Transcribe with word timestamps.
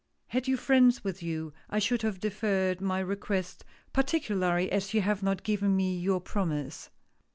Had 0.29 0.47
you 0.47 0.57
friends 0.57 1.03
with 1.03 1.21
you, 1.21 1.53
I 1.69 1.77
should 1.77 2.01
have 2.01 2.19
deferred 2.19 2.81
my 2.81 2.97
request, 2.97 3.63
partic 3.93 4.35
ularly 4.35 4.67
as 4.71 4.95
you 4.95 5.01
have 5.01 5.21
not 5.21 5.43
given 5.43 5.75
me 5.75 5.95
your 5.95 6.19
promise." 6.19 6.89